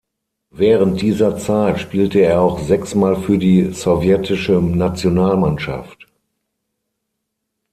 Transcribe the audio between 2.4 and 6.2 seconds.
auch sechsmal für die sowjetische Nationalmannschaft.